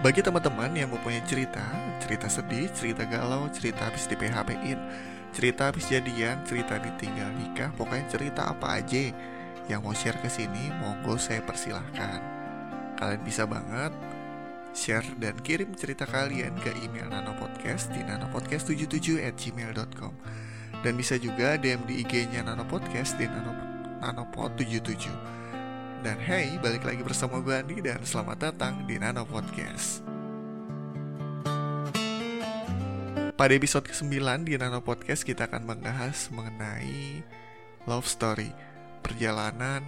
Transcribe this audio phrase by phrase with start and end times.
[0.00, 1.60] Bagi teman-teman yang mempunyai cerita,
[2.00, 4.80] cerita sedih, cerita galau, cerita habis di PHP-in,
[5.36, 9.12] cerita habis jadian, cerita ditinggal nikah, pokoknya cerita apa aja
[9.68, 12.16] yang mau share ke sini, monggo saya persilahkan.
[12.96, 13.92] Kalian bisa banget
[14.72, 20.16] share dan kirim cerita kalian ke email nanopodcast di nanopodcast77 at gmail.com
[20.80, 23.28] dan bisa juga DM di IG-nya nanopodcast di
[24.00, 25.12] nanopod77
[26.00, 30.00] dan hey, balik lagi bersama gue Andi dan selamat datang di Nano Podcast.
[33.36, 37.20] Pada episode ke-9 di Nano Podcast kita akan membahas mengenai
[37.84, 38.48] love story,
[39.04, 39.84] perjalanan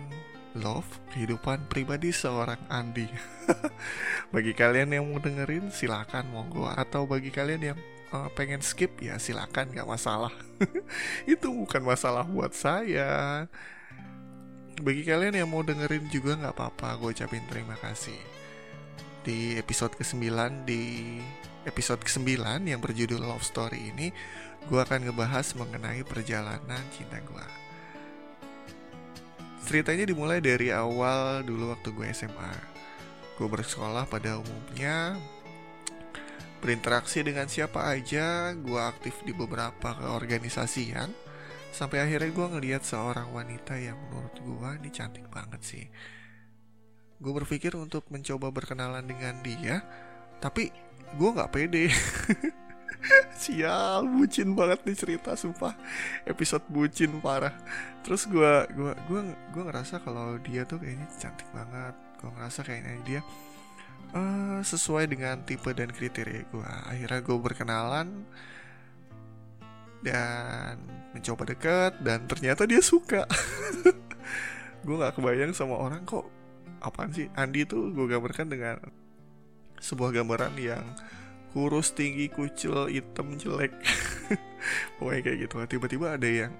[0.53, 0.85] love
[1.17, 3.09] kehidupan pribadi seorang Andi.
[4.37, 7.79] bagi kalian yang mau dengerin silakan monggo atau bagi kalian yang
[8.13, 10.33] uh, pengen skip ya silakan nggak masalah.
[11.25, 13.49] Itu bukan masalah buat saya
[14.81, 18.17] bagi kalian yang mau dengerin juga nggak apa-apa gue ucapin terima kasih.
[19.23, 20.25] Di episode ke-9
[20.65, 21.21] di
[21.69, 24.09] episode ke-9 yang berjudul Love Story ini
[24.67, 27.47] gue akan ngebahas mengenai perjalanan cinta gue
[29.63, 32.55] ceritanya dimulai dari awal dulu waktu gue SMA
[33.39, 35.17] gue bersekolah pada umumnya
[36.63, 41.11] berinteraksi dengan siapa aja gue aktif di beberapa keorganisasian
[41.73, 45.85] Sampai akhirnya gue ngeliat seorang wanita yang menurut gue ini cantik banget sih.
[47.17, 49.81] Gue berpikir untuk mencoba berkenalan dengan dia,
[50.37, 50.69] tapi
[51.17, 51.89] gue nggak pede.
[53.43, 55.75] Sial, bucin banget nih cerita, sumpah.
[56.29, 57.57] Episode bucin parah.
[58.07, 59.21] Terus gue gua gua
[59.51, 61.95] gua ngerasa kalau dia tuh kayaknya cantik banget.
[62.23, 63.21] Gue ngerasa kayaknya dia
[64.15, 66.71] uh, sesuai dengan tipe dan kriteria gue.
[66.87, 68.09] Akhirnya gue berkenalan
[70.03, 70.79] dan
[71.15, 73.25] mencoba deket dan ternyata dia suka.
[74.87, 76.27] Gue nggak kebayang sama orang kok
[76.83, 77.31] apaan sih?
[77.39, 78.83] Andi tuh gue gambarkan dengan
[79.79, 80.83] sebuah gambaran yang
[81.55, 83.71] kurus tinggi kucil hitam jelek.
[84.99, 85.55] Pokoknya kayak gitu.
[85.79, 86.51] Tiba-tiba ada yang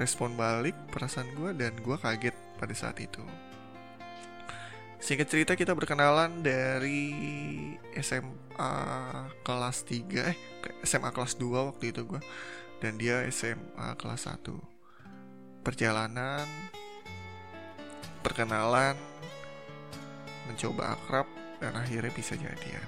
[0.00, 3.20] respon balik perasaan gue dan gue kaget pada saat itu
[5.02, 7.10] Singkat cerita kita berkenalan dari
[7.98, 8.70] SMA
[9.42, 10.38] kelas 3 eh
[10.86, 12.22] SMA kelas 2 waktu itu gue
[12.78, 14.46] dan dia SMA kelas 1
[15.66, 16.46] perjalanan
[18.22, 18.94] perkenalan
[20.46, 21.26] mencoba akrab
[21.58, 22.86] dan akhirnya bisa jadian.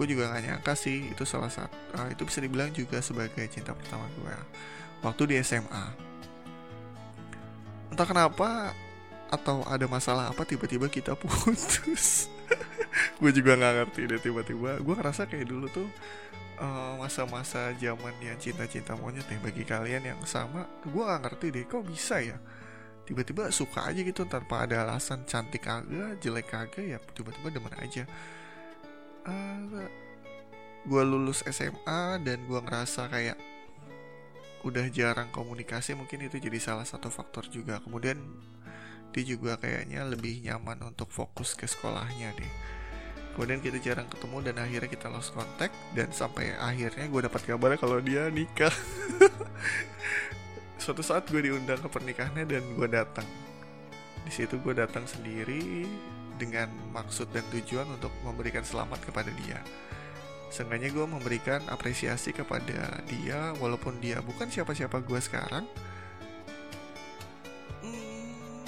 [0.00, 3.76] Gue juga gak nyangka sih itu salah satu uh, itu bisa dibilang juga sebagai cinta
[3.76, 4.36] pertama gue
[5.04, 5.84] waktu di SMA
[7.92, 8.72] entah kenapa
[9.28, 12.32] atau ada masalah apa tiba-tiba kita putus.
[13.20, 14.80] Gue juga nggak ngerti deh tiba-tiba.
[14.80, 15.88] Gue ngerasa kayak dulu tuh
[16.58, 21.46] Eh, masa-masa uh, zaman yang cinta-cinta monyet nih bagi kalian yang sama gue gak ngerti
[21.54, 22.34] deh kok bisa ya?
[23.06, 28.02] Tiba-tiba suka aja gitu tanpa ada alasan cantik kagak jelek kagak ya tiba-tiba demen aja.
[29.22, 29.90] Uh, eh,
[30.82, 33.38] gue lulus SMA dan gue ngerasa kayak
[34.66, 37.78] udah jarang komunikasi mungkin itu jadi salah satu faktor juga.
[37.86, 38.18] Kemudian
[39.12, 42.52] dia juga kayaknya lebih nyaman untuk fokus ke sekolahnya deh.
[43.38, 47.78] Kemudian kita jarang ketemu dan akhirnya kita lost contact dan sampai akhirnya gue dapat kabar
[47.78, 48.74] kalau dia nikah.
[50.82, 53.26] Suatu saat gue diundang ke pernikahannya dan gue datang.
[54.26, 55.86] Di situ gue datang sendiri
[56.34, 59.62] dengan maksud dan tujuan untuk memberikan selamat kepada dia.
[60.50, 65.68] Seenggaknya gue memberikan apresiasi kepada dia Walaupun dia bukan siapa-siapa gue sekarang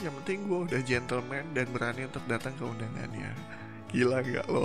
[0.00, 3.32] Yang penting gue udah gentleman dan berani untuk datang ke undangannya
[3.92, 4.64] Gila gak lo?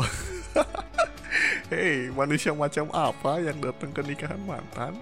[1.74, 4.96] Hei, manusia macam apa yang datang ke nikahan mantan?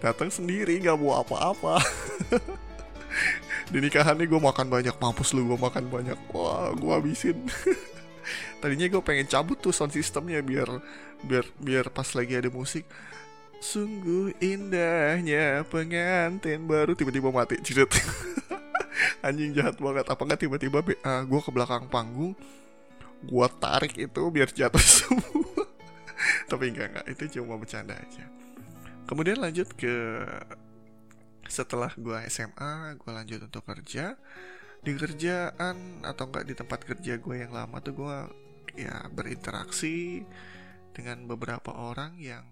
[0.00, 1.78] Datang sendiri gak bawa apa-apa.
[3.72, 6.16] Di nikahan ini gue makan banyak, mampus lu gue makan banyak.
[6.32, 7.36] Wah, gue habisin.
[8.64, 10.68] Tadinya gue pengen cabut tuh sound systemnya biar
[11.22, 12.88] biar biar pas lagi ada musik.
[13.60, 17.60] Sungguh indahnya pengantin baru tiba-tiba mati.
[17.60, 17.92] Cidet.
[19.26, 20.06] Anjing jahat banget.
[20.08, 22.36] Apa nggak tiba-tiba uh, ah, gue ke belakang panggung
[23.26, 25.66] gua tarik itu biar jatuh semua.
[26.46, 28.24] Tapi enggak enggak itu cuma bercanda aja.
[29.08, 30.22] Kemudian lanjut ke
[31.48, 34.14] setelah gua SMA gua lanjut untuk kerja.
[34.78, 38.16] Di kerjaan atau enggak di tempat kerja gue yang lama tuh gue
[38.78, 40.22] ya berinteraksi
[40.94, 42.46] dengan beberapa orang yang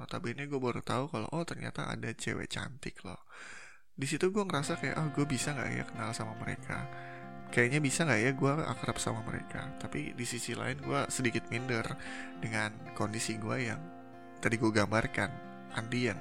[0.00, 3.20] notabene gue baru tahu kalau oh ternyata ada cewek cantik loh
[3.96, 6.84] di situ gue ngerasa kayak oh gue bisa nggak ya kenal sama mereka?
[7.48, 9.72] Kayaknya bisa nggak ya gue akrab sama mereka.
[9.80, 11.96] Tapi di sisi lain gue sedikit minder
[12.36, 13.80] dengan kondisi gue yang
[14.44, 15.30] tadi gue gambarkan.
[15.72, 16.20] Andi yang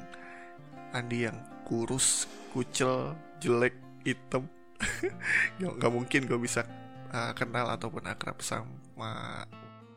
[0.96, 1.36] Andi yang
[1.68, 3.76] kurus kucel jelek
[4.08, 4.48] hitam.
[5.60, 6.64] Nggak mungkin gue bisa
[7.12, 9.20] uh, kenal ataupun akrab sama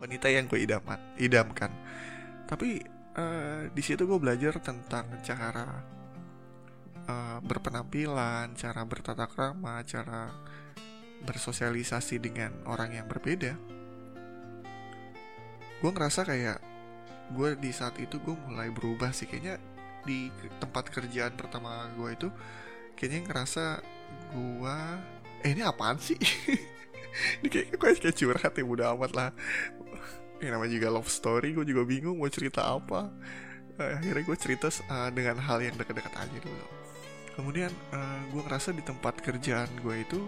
[0.03, 1.71] wanita yang gue idaman idamkan.
[2.51, 2.83] Tapi
[3.15, 5.98] uh, di situ gue belajar tentang cara
[7.09, 10.31] uh, berpenampilan cara bertata krama cara
[11.27, 13.59] bersosialisasi dengan orang yang berbeda
[15.79, 16.59] gue ngerasa kayak
[17.33, 19.29] gue di saat itu gue mulai berubah sih.
[19.29, 19.61] Kayaknya
[20.03, 22.29] di tempat kerjaan pertama gue itu
[22.97, 23.65] kayaknya ngerasa
[24.33, 24.79] gue
[25.47, 26.19] eh ini apaan sih?
[27.19, 29.31] Ini kayak gue kayak curhat ya udah amat lah.
[30.39, 33.11] Ini namanya juga love story gue juga bingung mau cerita apa.
[33.79, 36.67] Uh, akhirnya gue cerita uh, dengan hal yang dekat-dekat aja dulu
[37.39, 40.27] kemudian uh, gue ngerasa di tempat kerjaan gue itu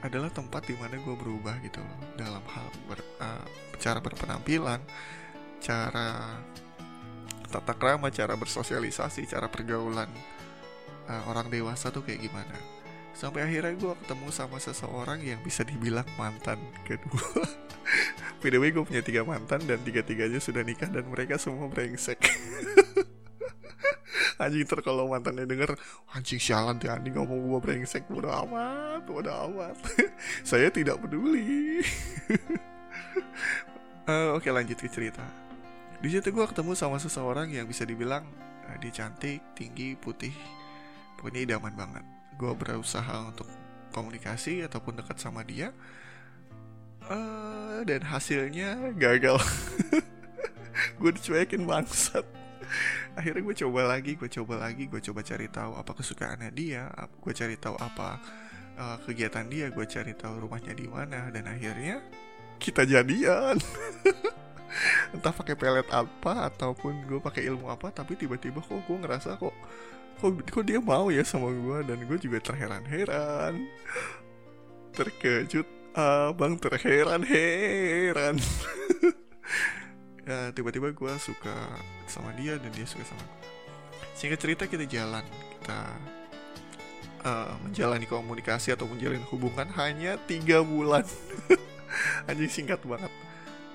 [0.00, 1.98] adalah tempat di mana gue berubah gitu loh.
[2.16, 3.44] Dalam hal ber, uh,
[3.76, 4.80] cara berpenampilan
[5.58, 6.38] cara
[7.50, 10.08] tata krama cara bersosialisasi cara pergaulan
[11.12, 12.56] uh, orang dewasa tuh kayak gimana.
[13.12, 16.56] Sampai akhirnya gue ketemu sama seseorang yang bisa dibilang mantan
[16.88, 17.44] kedua.
[18.38, 22.22] By gue punya tiga mantan dan tiga tiganya sudah nikah dan mereka semua brengsek
[24.38, 25.74] anjing ter kalau mantannya denger
[26.14, 28.06] anjing sialan tuh anjing ngomong gue brengsek.
[28.06, 29.76] Bodo amat bodo amat.
[30.48, 31.82] Saya tidak peduli.
[34.06, 35.26] Uh, oke lanjut ke cerita.
[35.98, 38.22] Di situ gue ketemu sama seseorang yang bisa dibilang
[38.70, 40.32] uh, dia cantik tinggi putih.
[41.18, 42.04] Pokoknya idaman banget.
[42.38, 43.50] Gue berusaha untuk
[43.90, 45.74] komunikasi ataupun dekat sama dia
[47.10, 49.40] uh, dan hasilnya gagal.
[51.02, 52.22] Gue dicuekin bangsat
[53.18, 57.32] akhirnya gue coba lagi gue coba lagi gue coba cari tahu apa kesukaannya dia gue
[57.32, 58.20] cari tahu apa
[58.78, 62.00] uh, kegiatan dia gue cari tahu rumahnya di mana dan akhirnya
[62.58, 63.56] kita jadian.
[65.14, 69.54] Entah pakai pelet apa ataupun gue pakai ilmu apa tapi tiba-tiba kok gue ngerasa kok
[70.18, 73.64] kok kok dia mau ya sama gue dan gue juga terheran-heran.
[74.92, 75.66] Terkejut
[75.96, 78.38] abang terheran-heran
[80.28, 81.56] ya tiba-tiba gue suka
[82.04, 83.48] sama dia dan dia suka sama gue
[84.12, 85.24] singkat cerita kita jalan
[85.56, 85.80] kita
[87.24, 91.06] uh, menjalani komunikasi atau menjalin hubungan hanya tiga bulan.
[92.28, 93.10] Anjing singkat banget.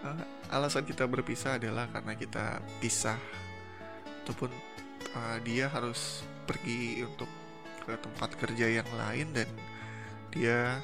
[0.04, 3.18] Uh, alasan kita berpisah adalah karena kita pisah.
[4.24, 4.52] Ataupun
[5.16, 7.28] uh, dia harus pergi untuk
[7.84, 9.50] ke tempat kerja yang lain dan
[10.32, 10.80] dia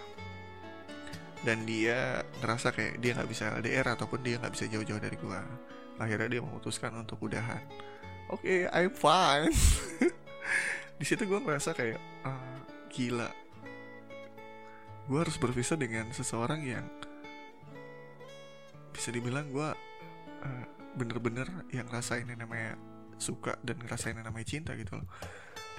[1.47, 5.43] dan dia ngerasa kayak dia nggak bisa LDR ataupun dia nggak bisa jauh-jauh dari gua.
[5.99, 7.63] Akhirnya dia memutuskan untuk udahan.
[8.29, 9.51] Oke okay, I'm fine.
[10.99, 12.59] Di situ gue ngerasa kayak uh,
[12.91, 13.31] gila.
[15.07, 16.85] Gue harus berpisah dengan seseorang yang
[18.91, 19.69] bisa dibilang gue
[20.43, 22.75] uh, bener-bener yang ngerasain yang namanya
[23.15, 25.07] suka dan ngerasain yang namanya cinta gitu loh.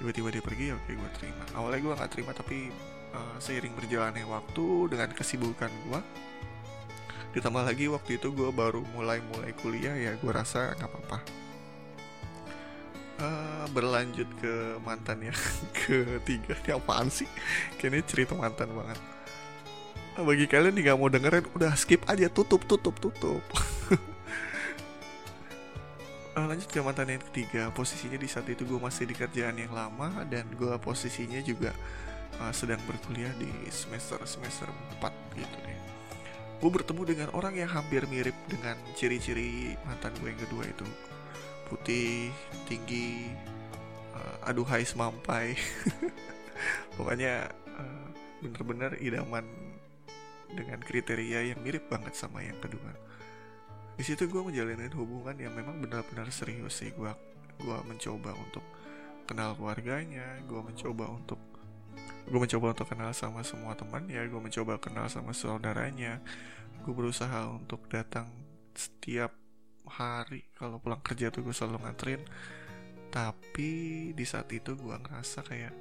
[0.00, 1.44] Tiba-tiba dia pergi oke gue terima.
[1.52, 2.72] Awalnya gue nggak terima tapi
[3.14, 6.00] uh, seiring berjalannya waktu dengan kesibukan gue
[7.30, 11.18] ditambah lagi waktu itu gue baru mulai mulai kuliah ya gue rasa nggak apa-apa.
[13.20, 15.36] Uh, berlanjut ke mantan yang
[15.76, 16.56] ketiga.
[16.64, 17.28] Ini apaan sih?
[17.76, 18.98] Kayaknya cerita mantan banget.
[20.16, 22.32] Uh, bagi kalian nih gak mau dengerin udah skip aja.
[22.32, 23.44] Tutup tutup tutup.
[26.32, 27.68] Uh, lanjut ke mantan yang ketiga.
[27.76, 31.76] Posisinya di saat itu gue masih di kerjaan yang lama dan gue posisinya juga
[32.40, 34.68] uh, sedang berkuliah di semester semester
[35.00, 35.78] 4 gitu deh.
[36.60, 40.88] Gue bertemu dengan orang yang hampir mirip dengan ciri-ciri mantan gue yang kedua itu.
[41.68, 42.34] Putih
[42.66, 43.30] tinggi
[44.16, 45.54] uh, aduhai semampai
[46.98, 47.48] pokoknya
[47.78, 48.06] uh,
[48.42, 49.46] bener-bener idaman
[50.50, 52.90] dengan kriteria yang mirip banget sama yang kedua.
[53.94, 56.90] Di situ gue menjalani hubungan yang memang benar-benar serius sih.
[56.96, 57.12] Gue
[57.60, 58.64] gue mencoba untuk
[59.28, 61.38] kenal keluarganya gue mencoba untuk
[62.30, 66.22] gue mencoba untuk kenal sama semua teman ya gue mencoba kenal sama saudaranya.
[66.86, 68.30] Gue berusaha untuk datang
[68.72, 69.34] setiap
[69.90, 72.22] hari kalau pulang kerja tuh gue selalu nganterin.
[73.10, 73.70] Tapi
[74.14, 75.74] di saat itu gue ngerasa kayak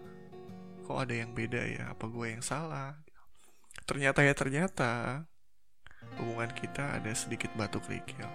[0.89, 1.93] kok ada yang beda ya?
[1.93, 2.97] Apa gue yang salah?
[3.85, 4.91] Ternyata ya ternyata
[6.17, 8.25] hubungan kita ada sedikit batu kerikil.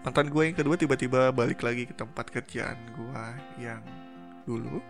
[0.00, 3.24] Mantan gue yang kedua tiba-tiba balik lagi ke tempat kerjaan gue
[3.60, 3.84] yang
[4.48, 4.80] dulu.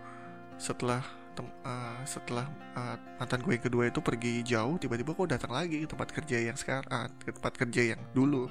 [0.54, 1.02] Setelah
[1.44, 5.88] uh, setelah uh, mantan gue yang kedua itu pergi jauh tiba-tiba kok datang lagi ke
[5.88, 8.50] tempat kerja yang sekarang uh, ke tempat kerja yang dulu.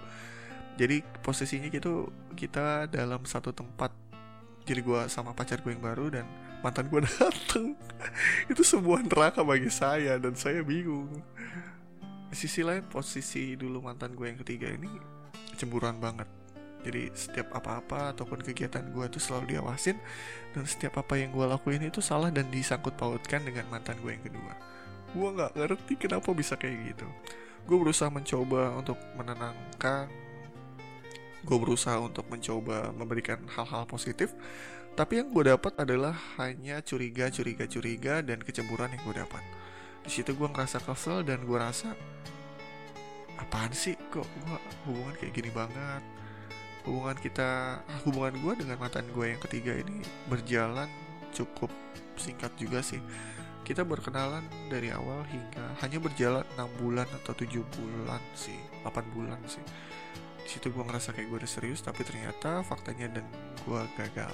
[0.80, 2.08] Jadi posisinya gitu
[2.40, 3.92] kita dalam satu tempat
[4.64, 6.26] jadi gue sama pacar gue yang baru dan
[6.64, 7.76] mantan gue datang.
[8.48, 11.12] Itu sebuah neraka bagi saya dan saya bingung.
[12.32, 14.88] Sisi lain posisi dulu mantan gue yang ketiga ini
[15.60, 16.39] cemburuan banget
[16.80, 20.00] jadi setiap apa-apa ataupun kegiatan gue itu selalu diawasin
[20.56, 24.24] dan setiap apa yang gue lakuin itu salah dan disangkut pautkan dengan mantan gue yang
[24.24, 24.54] kedua.
[25.12, 27.08] Gue nggak ngerti kenapa bisa kayak gitu.
[27.68, 30.08] Gue berusaha mencoba untuk menenangkan
[31.40, 34.36] gue berusaha untuk mencoba memberikan hal-hal positif
[35.00, 39.44] tapi yang gue dapat adalah hanya curiga curiga curiga dan kecemburuan yang gue dapat.
[40.04, 41.96] Di situ gue ngerasa kesel dan gue rasa
[43.40, 43.96] apaan sih?
[43.96, 44.58] Kok gue
[44.88, 46.04] hubungan kayak gini banget
[46.88, 50.88] hubungan kita hubungan gue dengan mantan gue yang ketiga ini berjalan
[51.36, 51.72] cukup
[52.16, 53.00] singkat juga sih.
[53.64, 59.38] Kita berkenalan dari awal hingga hanya berjalan 6 bulan atau 7 bulan sih 8 bulan
[59.46, 59.62] sih.
[60.42, 63.26] Di situ gue ngerasa kayak gue udah serius tapi ternyata faktanya dan
[63.68, 64.34] gue gagal.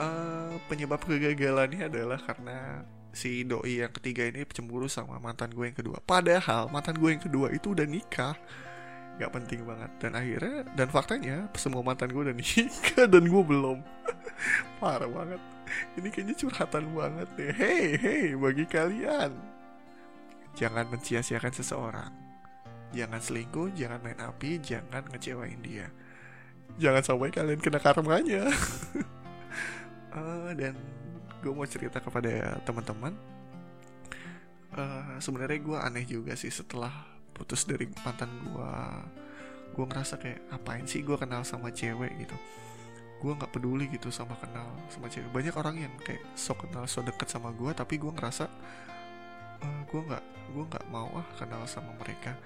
[0.00, 5.76] Uh, penyebab kegagalannya adalah karena si doi yang ketiga ini cemburu sama mantan gue yang
[5.76, 5.98] kedua.
[6.00, 8.38] Padahal mantan gue yang kedua itu udah nikah
[9.20, 13.84] nggak penting banget dan akhirnya dan faktanya semua mantan gue udah nikah dan gue belum
[14.80, 15.40] parah banget
[16.00, 19.36] ini kayaknya curhatan banget deh hey hey bagi kalian
[20.56, 22.30] jangan mencia-siakan seseorang
[22.90, 25.86] Jangan selingkuh, jangan main api, jangan ngecewain dia.
[26.78, 28.50] Jangan sampai kalian kena karmanya.
[30.10, 30.74] uh, dan
[31.38, 33.14] gue mau cerita kepada teman-teman.
[34.74, 36.90] Uh, Sebenarnya gue aneh juga sih setelah
[37.40, 38.74] putus dari mantan gue.
[39.72, 42.36] Gue ngerasa kayak apain sih gue kenal sama cewek gitu.
[43.24, 45.32] Gue nggak peduli gitu sama kenal sama cewek.
[45.32, 49.80] Banyak orang yang kayak sok kenal so deket sama gue, tapi gue ngerasa uh, eh,
[49.88, 52.36] gue nggak gue nggak mau ah kenal sama mereka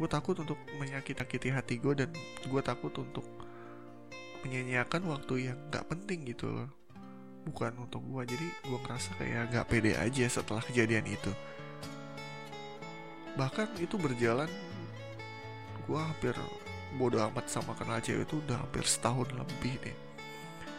[0.00, 2.10] gue takut untuk menyakiti hati gue dan
[2.48, 3.26] gue takut untuk
[4.42, 6.68] menyanyiakan waktu yang gak penting gitu loh
[7.46, 11.30] bukan untuk gue jadi gue ngerasa kayak gak pede aja setelah kejadian itu
[13.38, 14.48] bahkan itu berjalan
[15.88, 16.36] gue hampir
[16.96, 19.96] bodo amat sama kenal cewek itu udah hampir setahun lebih deh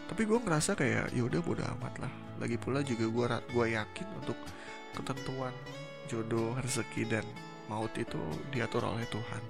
[0.07, 4.37] tapi gue ngerasa kayak yaudah bodo amat lah lagi pula juga gue gue yakin untuk
[4.93, 5.53] ketentuan
[6.07, 7.25] jodoh rezeki dan
[7.71, 8.19] maut itu
[8.51, 9.43] diatur oleh Tuhan.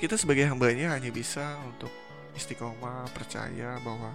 [0.00, 1.92] Kita sebagai hambanya hanya bisa untuk
[2.34, 4.12] istiqomah percaya bahwa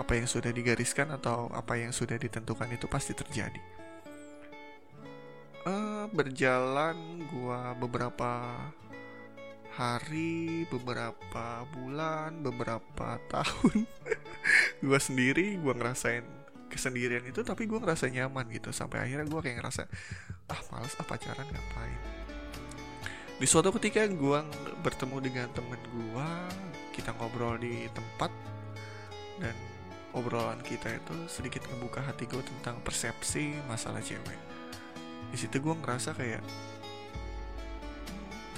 [0.00, 3.60] apa yang sudah digariskan atau apa yang sudah ditentukan itu pasti terjadi.
[5.60, 6.96] Uh, berjalan
[7.28, 8.56] gua beberapa
[9.76, 13.84] hari, beberapa bulan, beberapa tahun.
[14.80, 16.24] gua sendiri, gua ngerasain
[16.70, 18.70] kesendirian itu tapi gue ngerasa nyaman gitu.
[18.70, 19.90] Sampai akhirnya gue kayak ngerasa
[20.48, 22.00] ah males ah pacaran ngapain?
[23.42, 24.40] Di suatu ketika gue
[24.86, 26.30] bertemu dengan temen gue
[26.94, 28.30] kita ngobrol di tempat
[29.42, 29.56] dan
[30.14, 34.49] obrolan kita itu sedikit ngebuka hati gue tentang persepsi masalah cewek
[35.30, 36.42] di situ gue ngerasa kayak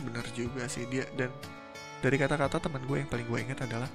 [0.03, 1.31] bener juga sih dia dan
[2.03, 3.91] dari kata-kata teman gue yang paling gue ingat adalah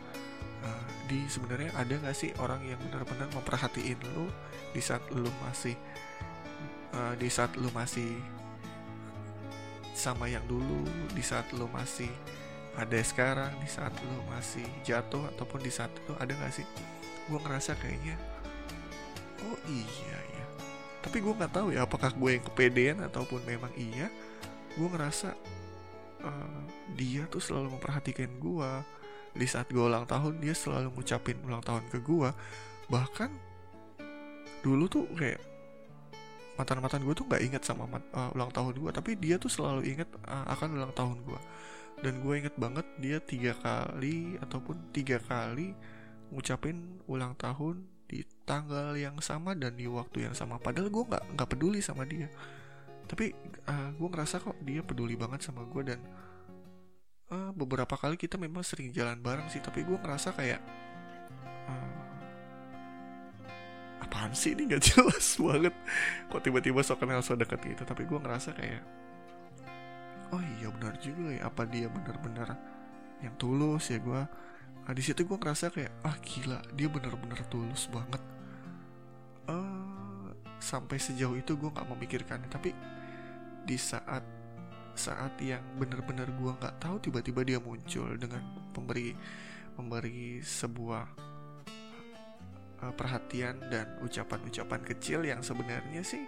[0.64, 4.32] uh, di sebenarnya ada nggak sih orang yang benar-benar memperhatiin lu
[4.72, 5.76] di saat lu masih
[6.96, 8.16] uh, di saat lu masih
[9.98, 12.10] sama yang dulu di saat lu masih
[12.78, 16.68] ada sekarang di saat lu masih jatuh ataupun di saat itu ada nggak sih?
[17.26, 18.16] Gue ngerasa kayaknya
[19.44, 20.37] oh iya ya
[21.02, 24.10] tapi gue nggak tahu ya apakah gue yang kepedean ataupun memang iya
[24.78, 25.34] gue ngerasa
[26.26, 26.62] uh,
[26.94, 28.72] dia tuh selalu memperhatikan gue
[29.38, 32.30] di saat gue ulang tahun dia selalu ngucapin ulang tahun ke gue
[32.90, 33.30] bahkan
[34.66, 35.40] dulu tuh kayak
[36.58, 40.10] mantan-mantan gue tuh nggak inget sama uh, ulang tahun gue tapi dia tuh selalu inget
[40.26, 41.40] uh, akan ulang tahun gue
[42.02, 45.78] dan gue inget banget dia tiga kali ataupun tiga kali
[46.34, 47.86] ngucapin ulang tahun
[48.48, 50.56] tanggal yang sama dan di waktu yang sama.
[50.56, 52.32] Padahal gue nggak nggak peduli sama dia.
[53.04, 53.36] Tapi
[53.68, 56.00] uh, gue ngerasa kok dia peduli banget sama gue dan
[57.28, 59.60] uh, beberapa kali kita memang sering jalan bareng sih.
[59.60, 60.64] Tapi gue ngerasa kayak
[61.68, 61.92] uh,
[64.08, 64.72] apaan sih ini?
[64.72, 65.76] Gak jelas banget.
[66.32, 67.84] Kok tiba-tiba so kenal so deket gitu.
[67.84, 68.80] Tapi gue ngerasa kayak
[70.32, 71.52] oh iya benar juga ya.
[71.52, 72.56] Apa dia benar-benar
[73.20, 74.22] yang tulus ya gue
[74.86, 76.64] nah, di situ gue ngerasa kayak ah gila.
[76.80, 78.37] Dia benar-benar tulus banget
[80.58, 82.50] sampai sejauh itu gue nggak memikirkannya.
[82.50, 82.70] Tapi
[83.68, 84.24] di saat
[84.98, 88.42] saat yang benar-benar gue nggak tahu tiba-tiba dia muncul dengan
[88.74, 89.14] memberi
[89.78, 91.06] memberi sebuah
[92.82, 96.26] uh, perhatian dan ucapan-ucapan kecil yang sebenarnya sih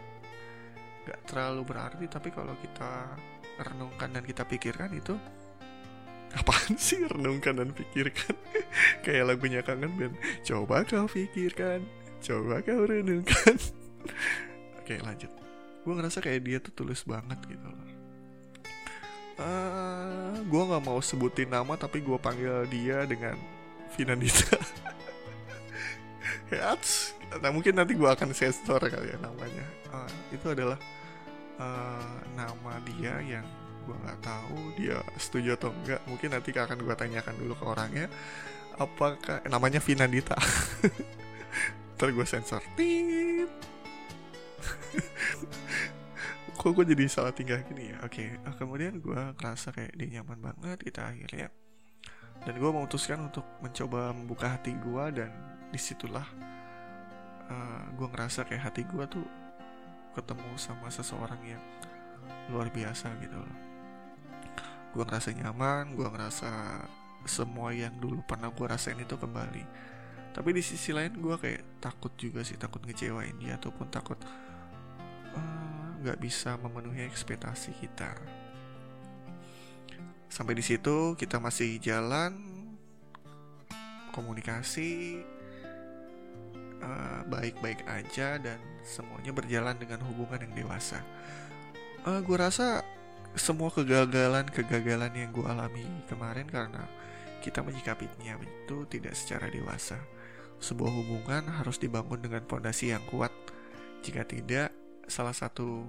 [1.05, 2.05] nggak terlalu berarti.
[2.05, 3.17] Tapi kalau kita
[3.59, 5.17] renungkan dan kita pikirkan itu
[6.37, 8.37] apaan sih renungkan dan pikirkan?
[9.03, 11.81] Kayak lagunya kangen band coba kau pikirkan
[12.21, 13.57] coba kau renungkan
[14.89, 15.31] oke lanjut.
[15.85, 17.77] Gue ngerasa kayak dia tuh tulus banget gitu loh.
[19.37, 23.39] Uh, eh, gue nggak mau sebutin nama tapi gue panggil dia dengan
[23.95, 24.51] Vinanita
[26.51, 26.75] ya
[27.39, 29.65] nah mungkin nanti gue akan sensor kali ya namanya.
[29.93, 30.81] Uh, itu adalah
[31.61, 33.45] uh, nama dia yang
[33.85, 38.05] gue nggak tahu dia setuju atau enggak mungkin nanti akan gue tanyakan dulu ke orangnya
[38.75, 40.35] apakah namanya Vinandita.
[41.95, 42.65] Ntar gue sensor.
[42.73, 43.68] Tit
[46.59, 47.97] kok gue jadi salah tinggal gini ya?
[48.03, 48.55] Oke okay.
[48.59, 51.47] kemudian gue ngerasa kayak dia nyaman banget kita akhirnya.
[52.43, 55.31] Dan gue memutuskan untuk mencoba membuka hati gue dan
[55.69, 56.25] di situlah
[57.49, 59.25] uh, gue ngerasa kayak hati gue tuh
[60.15, 61.63] ketemu sama seseorang yang
[62.49, 63.57] luar biasa gitu loh.
[64.95, 66.51] Gue ngerasa nyaman gue ngerasa
[67.27, 69.63] semua yang dulu pernah gue rasain itu kembali.
[70.29, 74.27] Tapi di sisi lain gue kayak takut juga sih takut ngecewain dia ataupun takut eh,
[76.01, 78.15] nggak uh, bisa memenuhi ekspektasi kita
[80.29, 82.37] sampai di situ kita masih jalan
[84.13, 85.21] komunikasi
[86.81, 91.01] uh, baik-baik aja dan semuanya berjalan dengan hubungan yang dewasa
[92.05, 92.85] uh, eh, gue rasa
[93.37, 96.81] semua kegagalan-kegagalan yang gue alami kemarin karena
[97.39, 99.95] kita menyikapinya itu tidak secara dewasa.
[100.59, 103.31] Sebuah hubungan harus dibangun dengan fondasi yang kuat.
[104.03, 104.75] Jika tidak,
[105.09, 105.83] salah satu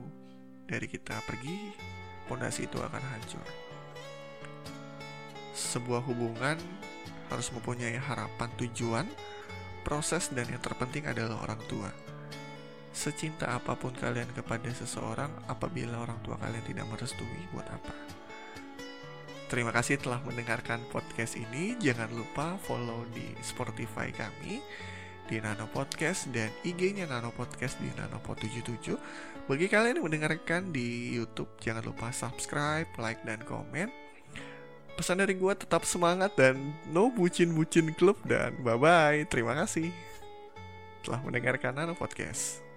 [0.65, 1.77] dari kita pergi,
[2.27, 3.47] fondasi itu akan hancur.
[5.53, 6.57] Sebuah hubungan
[7.29, 9.07] harus mempunyai harapan tujuan,
[9.85, 11.93] proses, dan yang terpenting adalah orang tua.
[12.91, 17.95] Secinta apa pun kalian kepada seseorang, apabila orang tua kalian tidak merestui, buat apa?
[19.47, 21.75] Terima kasih telah mendengarkan podcast ini.
[21.79, 24.63] Jangan lupa follow di Spotify kami
[25.31, 28.99] di Nano Podcast dan IG-nya Nano Podcast di Nanopod77.
[29.47, 33.95] Bagi kalian yang mendengarkan di YouTube, jangan lupa subscribe, like, dan komen.
[34.99, 39.31] Pesan dari gue tetap semangat dan no bucin-bucin klub dan bye-bye.
[39.31, 39.95] Terima kasih
[41.07, 42.70] telah mendengarkan Nano Podcast.